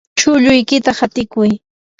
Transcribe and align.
chulluykita 0.19 0.91
hatikuy. 0.99 1.49